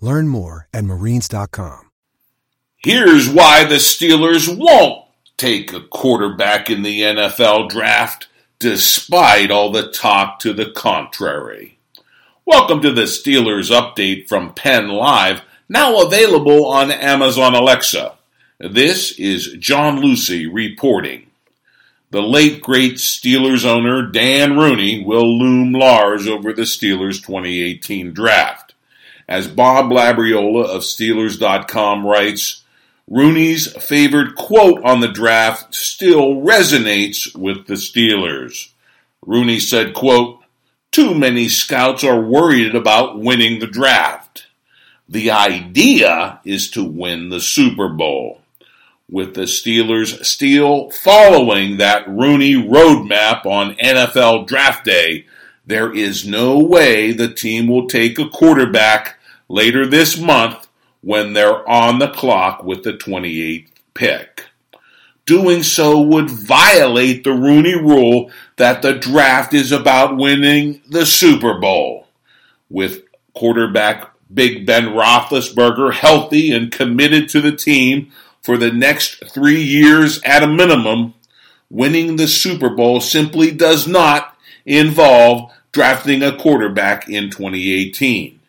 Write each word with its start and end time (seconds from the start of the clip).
Learn 0.00 0.28
more 0.28 0.66
at 0.72 0.84
marines.com. 0.84 1.90
Here's 2.78 3.28
why 3.28 3.64
the 3.64 3.74
Steelers 3.74 4.48
won't 4.48 5.04
take 5.36 5.72
a 5.72 5.80
quarterback 5.80 6.70
in 6.70 6.82
the 6.82 7.02
NFL 7.02 7.68
draft, 7.68 8.28
despite 8.58 9.50
all 9.50 9.70
the 9.70 9.90
talk 9.90 10.38
to 10.40 10.54
the 10.54 10.70
contrary. 10.70 11.78
Welcome 12.46 12.80
to 12.80 12.92
the 12.92 13.02
Steelers 13.02 13.70
update 13.70 14.28
from 14.28 14.54
Penn 14.54 14.88
Live, 14.88 15.42
now 15.68 16.00
available 16.00 16.66
on 16.66 16.90
Amazon 16.90 17.54
Alexa. 17.54 18.14
This 18.58 19.12
is 19.18 19.54
John 19.58 20.00
Lucy 20.00 20.46
reporting. 20.46 21.26
The 22.10 22.22
late 22.22 22.60
great 22.60 22.94
Steelers 22.94 23.64
owner 23.64 24.02
Dan 24.06 24.58
Rooney 24.58 25.04
will 25.04 25.38
loom 25.38 25.72
large 25.72 26.26
over 26.26 26.52
the 26.52 26.62
Steelers 26.62 27.16
2018 27.16 28.12
draft. 28.12 28.69
As 29.30 29.46
Bob 29.46 29.92
Labriola 29.92 30.64
of 30.64 30.82
Steelers.com 30.82 32.04
writes, 32.04 32.64
Rooney's 33.08 33.72
favored 33.80 34.34
quote 34.34 34.82
on 34.82 34.98
the 34.98 35.08
draft 35.08 35.72
still 35.72 36.34
resonates 36.42 37.36
with 37.36 37.68
the 37.68 37.74
Steelers. 37.74 38.72
Rooney 39.24 39.60
said, 39.60 39.94
quote, 39.94 40.40
Too 40.90 41.14
many 41.14 41.48
scouts 41.48 42.02
are 42.02 42.20
worried 42.20 42.74
about 42.74 43.20
winning 43.20 43.60
the 43.60 43.68
draft. 43.68 44.48
The 45.08 45.30
idea 45.30 46.40
is 46.44 46.68
to 46.72 46.82
win 46.82 47.28
the 47.28 47.40
Super 47.40 47.88
Bowl. 47.88 48.40
With 49.08 49.34
the 49.34 49.42
Steelers 49.42 50.24
still 50.24 50.90
following 50.90 51.76
that 51.76 52.08
Rooney 52.08 52.54
roadmap 52.54 53.46
on 53.46 53.76
NFL 53.76 54.48
draft 54.48 54.84
day, 54.84 55.26
there 55.64 55.92
is 55.92 56.26
no 56.26 56.58
way 56.58 57.12
the 57.12 57.32
team 57.32 57.68
will 57.68 57.86
take 57.86 58.18
a 58.18 58.28
quarterback 58.28 59.18
later 59.50 59.84
this 59.84 60.16
month 60.16 60.68
when 61.02 61.32
they're 61.32 61.68
on 61.68 61.98
the 61.98 62.08
clock 62.08 62.62
with 62.62 62.84
the 62.84 62.92
28th 62.92 63.66
pick. 63.94 64.44
Doing 65.26 65.62
so 65.62 66.00
would 66.00 66.30
violate 66.30 67.24
the 67.24 67.32
Rooney 67.32 67.74
rule 67.74 68.30
that 68.56 68.80
the 68.80 68.94
draft 68.94 69.52
is 69.52 69.72
about 69.72 70.16
winning 70.16 70.80
the 70.88 71.04
Super 71.04 71.58
Bowl. 71.58 72.06
With 72.68 73.02
quarterback 73.34 74.12
Big 74.32 74.64
Ben 74.64 74.86
Roethlisberger 74.86 75.94
healthy 75.94 76.52
and 76.52 76.70
committed 76.70 77.28
to 77.30 77.40
the 77.40 77.52
team 77.52 78.12
for 78.42 78.56
the 78.56 78.70
next 78.70 79.24
three 79.32 79.60
years 79.60 80.20
at 80.22 80.44
a 80.44 80.46
minimum, 80.46 81.14
winning 81.68 82.16
the 82.16 82.28
Super 82.28 82.70
Bowl 82.70 83.00
simply 83.00 83.50
does 83.50 83.88
not 83.88 84.36
involve 84.64 85.52
drafting 85.72 86.22
a 86.22 86.36
quarterback 86.36 87.08
in 87.08 87.30
2018. 87.30 88.39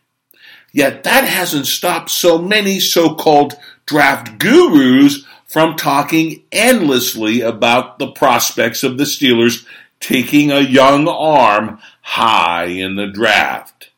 Yet 0.72 1.04
that 1.04 1.26
hasn't 1.26 1.68
stopped 1.68 2.10
so 2.10 2.38
many 2.38 2.80
so 2.80 3.16
called 3.16 3.56
draft 3.86 4.40
gurus 4.40 5.26
from 5.46 5.76
talking 5.76 6.44
endlessly 6.52 7.42
about 7.42 8.00
the 8.00 8.12
prospects 8.12 8.84
of 8.84 8.98
the 8.98 9.04
Steelers 9.04 9.66
taking 10.00 10.52
a 10.52 10.62
young 10.62 11.08
arm 11.08 11.80
high 12.02 12.66
in 12.66 12.96
the 12.96 13.08
draft. 13.08 13.92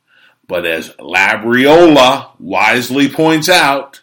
But 0.48 0.66
as 0.66 0.90
Labriola 1.00 2.32
wisely 2.40 3.08
points 3.08 3.50
out, 3.50 4.02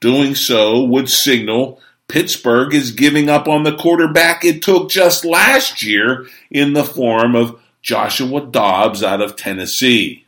doing 0.00 0.34
so 0.34 0.82
would 0.84 1.08
signal 1.08 1.80
Pittsburgh 2.08 2.74
is 2.74 2.92
giving 2.92 3.28
up 3.28 3.46
on 3.48 3.64
the 3.64 3.76
quarterback 3.76 4.44
it 4.44 4.62
took 4.62 4.90
just 4.90 5.24
last 5.24 5.82
year 5.82 6.26
in 6.50 6.72
the 6.72 6.84
form 6.84 7.34
of 7.34 7.60
Joshua 7.82 8.46
Dobbs 8.46 9.02
out 9.02 9.20
of 9.20 9.36
Tennessee. 9.36 10.24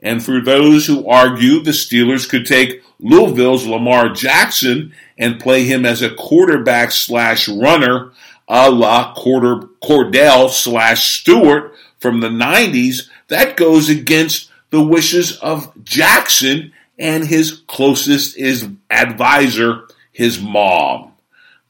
And 0.00 0.24
for 0.24 0.40
those 0.40 0.86
who 0.86 1.08
argue 1.08 1.60
the 1.60 1.72
Steelers 1.72 2.28
could 2.28 2.46
take 2.46 2.82
Louisville's 3.00 3.66
Lamar 3.66 4.10
Jackson 4.10 4.94
and 5.16 5.40
play 5.40 5.64
him 5.64 5.84
as 5.84 6.02
a 6.02 6.14
quarterback 6.14 6.92
slash 6.92 7.48
runner 7.48 8.12
a 8.48 8.70
la 8.70 9.14
Kordell 9.14 10.50
slash 10.50 11.20
Stewart 11.20 11.74
from 11.98 12.20
the 12.20 12.28
90s, 12.28 13.08
that 13.28 13.56
goes 13.56 13.88
against 13.88 14.50
the 14.70 14.82
wishes 14.82 15.36
of 15.38 15.72
Jackson 15.84 16.72
and 16.98 17.24
his 17.24 17.62
closest 17.66 18.36
is 18.36 18.68
advisor, 18.90 19.86
his 20.12 20.40
mom. 20.40 21.12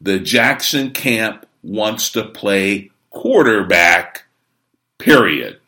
The 0.00 0.18
Jackson 0.18 0.92
camp 0.92 1.46
wants 1.62 2.10
to 2.12 2.24
play 2.24 2.90
quarterback, 3.10 4.24
period. 4.98 5.60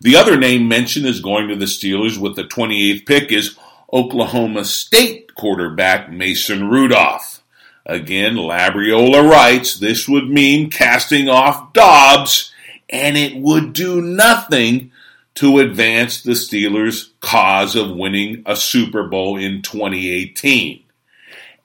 The 0.00 0.16
other 0.16 0.36
name 0.36 0.68
mentioned 0.68 1.06
as 1.06 1.20
going 1.20 1.48
to 1.48 1.56
the 1.56 1.64
Steelers 1.64 2.18
with 2.18 2.36
the 2.36 2.44
28th 2.44 3.06
pick 3.06 3.32
is 3.32 3.56
Oklahoma 3.92 4.64
State 4.64 5.34
quarterback 5.34 6.10
Mason 6.10 6.68
Rudolph. 6.68 7.42
Again, 7.86 8.34
Labriola 8.34 9.28
writes 9.28 9.76
this 9.76 10.08
would 10.08 10.28
mean 10.28 10.70
casting 10.70 11.28
off 11.28 11.72
Dobbs, 11.72 12.52
and 12.90 13.16
it 13.16 13.36
would 13.36 13.72
do 13.72 14.02
nothing 14.02 14.90
to 15.36 15.58
advance 15.58 16.22
the 16.22 16.32
Steelers' 16.32 17.10
cause 17.20 17.76
of 17.76 17.96
winning 17.96 18.42
a 18.44 18.56
Super 18.56 19.04
Bowl 19.04 19.36
in 19.36 19.62
2018. 19.62 20.82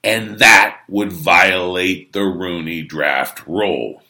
And 0.04 0.38
that 0.38 0.80
would 0.88 1.12
violate 1.12 2.12
the 2.12 2.24
Rooney 2.24 2.82
draft 2.82 3.46
rule. 3.46 4.02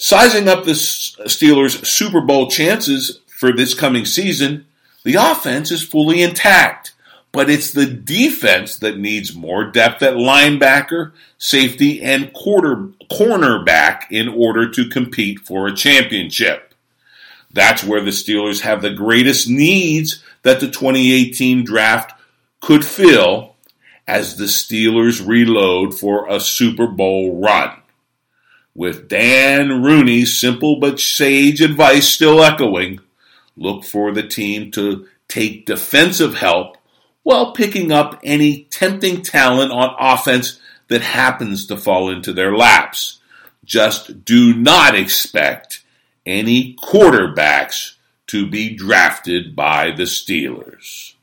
Sizing 0.00 0.46
up 0.46 0.64
the 0.64 0.72
Steelers' 0.72 1.84
Super 1.84 2.20
Bowl 2.20 2.48
chances 2.48 3.18
for 3.26 3.52
this 3.52 3.74
coming 3.74 4.04
season, 4.04 4.64
the 5.02 5.16
offense 5.16 5.72
is 5.72 5.82
fully 5.82 6.22
intact, 6.22 6.92
but 7.32 7.50
it's 7.50 7.72
the 7.72 7.86
defense 7.86 8.76
that 8.76 8.96
needs 8.96 9.34
more 9.34 9.64
depth 9.64 10.00
at 10.04 10.14
linebacker, 10.14 11.10
safety, 11.36 12.00
and 12.00 12.32
quarter, 12.32 12.90
cornerback 13.10 14.04
in 14.08 14.28
order 14.28 14.70
to 14.70 14.88
compete 14.88 15.40
for 15.40 15.66
a 15.66 15.74
championship. 15.74 16.74
That's 17.52 17.82
where 17.82 18.00
the 18.00 18.12
Steelers 18.12 18.60
have 18.60 18.82
the 18.82 18.94
greatest 18.94 19.48
needs 19.48 20.22
that 20.42 20.60
the 20.60 20.68
2018 20.68 21.64
draft 21.64 22.12
could 22.60 22.84
fill 22.84 23.56
as 24.06 24.36
the 24.36 24.44
Steelers 24.44 25.26
reload 25.26 25.98
for 25.98 26.28
a 26.28 26.38
Super 26.38 26.86
Bowl 26.86 27.40
run 27.40 27.72
with 28.78 29.08
Dan 29.08 29.82
Rooney's 29.82 30.38
simple 30.38 30.78
but 30.78 31.00
sage 31.00 31.60
advice 31.60 32.06
still 32.06 32.44
echoing, 32.44 33.00
look 33.56 33.82
for 33.82 34.12
the 34.12 34.22
team 34.22 34.70
to 34.70 35.04
take 35.26 35.66
defensive 35.66 36.36
help 36.36 36.76
while 37.24 37.52
picking 37.52 37.90
up 37.90 38.20
any 38.22 38.68
tempting 38.70 39.22
talent 39.22 39.72
on 39.72 39.96
offense 39.98 40.60
that 40.86 41.02
happens 41.02 41.66
to 41.66 41.76
fall 41.76 42.08
into 42.08 42.32
their 42.32 42.56
laps. 42.56 43.18
Just 43.64 44.24
do 44.24 44.54
not 44.54 44.94
expect 44.94 45.82
any 46.24 46.76
quarterbacks 46.76 47.96
to 48.28 48.48
be 48.48 48.76
drafted 48.76 49.56
by 49.56 49.90
the 49.90 50.04
Steelers. 50.04 51.14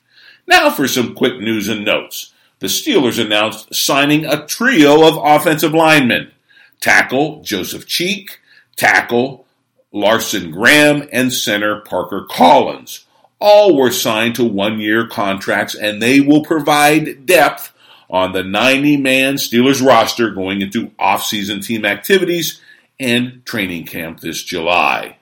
Now 0.46 0.70
for 0.70 0.90
some 0.90 1.16
quick 1.16 1.40
news 1.40 1.70
and 1.70 1.86
notes. 1.86 2.34
The 2.60 2.68
Steelers 2.68 3.24
announced 3.24 3.74
signing 3.74 4.26
a 4.26 4.46
trio 4.46 5.08
of 5.08 5.18
offensive 5.24 5.74
linemen 5.74 6.32
tackle 6.80 7.42
Joseph 7.42 7.86
Cheek, 7.86 8.40
tackle 8.76 9.46
Larson 9.92 10.52
Graham, 10.52 11.08
and 11.12 11.32
center 11.32 11.82
Parker 11.82 12.26
Collins. 12.30 13.06
All 13.40 13.78
were 13.78 13.92
signed 13.92 14.36
to 14.36 14.44
one 14.44 14.80
year 14.80 15.08
contracts, 15.08 15.76
and 15.76 16.02
they 16.02 16.20
will 16.20 16.44
provide 16.44 17.26
depth 17.26 17.74
on 18.10 18.32
the 18.32 18.44
90 18.44 18.98
man 18.98 19.36
Steelers 19.36 19.86
roster 19.86 20.30
going 20.32 20.62
into 20.62 20.92
off-season 21.00 21.62
team 21.62 21.86
activities 21.86 22.62
and 23.00 23.46
training 23.46 23.86
camp 23.86 24.20
this 24.20 24.44
July. 24.44 25.18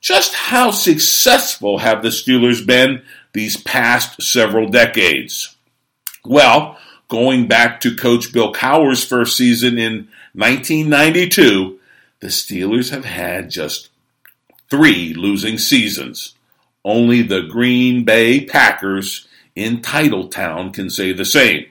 Just 0.00 0.34
how 0.34 0.70
successful 0.70 1.78
have 1.78 2.02
the 2.02 2.10
Steelers 2.10 2.64
been 2.64 3.02
these 3.32 3.56
past 3.56 4.22
several 4.22 4.68
decades? 4.68 5.56
Well, 6.24 6.78
going 7.08 7.48
back 7.48 7.80
to 7.80 7.96
Coach 7.96 8.32
Bill 8.32 8.52
Cowher's 8.52 9.04
first 9.04 9.36
season 9.36 9.78
in 9.78 10.08
1992, 10.34 11.78
the 12.20 12.26
Steelers 12.26 12.90
have 12.90 13.04
had 13.04 13.50
just 13.50 13.90
three 14.68 15.14
losing 15.14 15.58
seasons. 15.58 16.34
Only 16.84 17.22
the 17.22 17.42
Green 17.42 18.04
Bay 18.04 18.44
Packers 18.44 19.28
in 19.54 19.80
Titletown 19.80 20.74
can 20.74 20.90
say 20.90 21.12
the 21.12 21.24
same. 21.24 21.66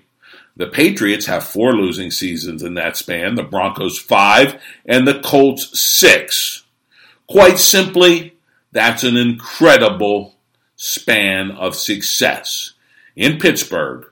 The 0.55 0.67
Patriots 0.67 1.25
have 1.25 1.43
four 1.43 1.73
losing 1.73 2.11
seasons 2.11 2.63
in 2.63 2.75
that 2.75 2.95
span, 2.95 3.35
the 3.35 3.43
Broncos 3.43 3.99
five, 3.99 4.61
and 4.85 5.07
the 5.07 5.19
Colts 5.19 5.77
six. 5.79 6.63
Quite 7.27 7.59
simply, 7.59 8.35
that's 8.71 9.03
an 9.03 9.17
incredible 9.17 10.35
span 10.75 11.51
of 11.51 11.75
success. 11.75 12.73
In 13.15 13.39
Pittsburgh, 13.39 14.05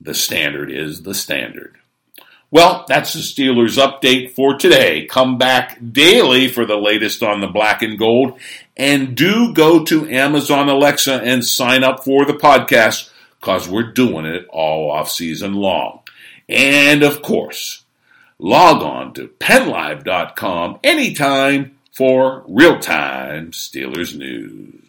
the 0.00 0.14
standard 0.14 0.70
is 0.70 1.02
the 1.02 1.14
standard. 1.14 1.79
Well, 2.52 2.84
that's 2.88 3.12
the 3.12 3.20
Steelers 3.20 3.78
update 3.78 4.32
for 4.32 4.54
today. 4.54 5.06
Come 5.06 5.38
back 5.38 5.78
daily 5.92 6.48
for 6.48 6.66
the 6.66 6.76
latest 6.76 7.22
on 7.22 7.40
the 7.40 7.46
black 7.46 7.82
and 7.82 7.96
gold. 7.96 8.40
And 8.76 9.16
do 9.16 9.54
go 9.54 9.84
to 9.84 10.10
Amazon 10.10 10.68
Alexa 10.68 11.20
and 11.22 11.44
sign 11.44 11.84
up 11.84 12.02
for 12.02 12.24
the 12.24 12.32
podcast 12.32 13.08
because 13.38 13.68
we're 13.68 13.92
doing 13.92 14.24
it 14.24 14.46
all 14.48 14.90
off 14.90 15.10
season 15.10 15.54
long. 15.54 16.00
And 16.48 17.04
of 17.04 17.22
course, 17.22 17.84
log 18.38 18.82
on 18.82 19.14
to 19.14 19.28
pennlive.com 19.28 20.80
anytime 20.82 21.78
for 21.92 22.44
real 22.48 22.80
time 22.80 23.52
Steelers 23.52 24.16
news. 24.16 24.79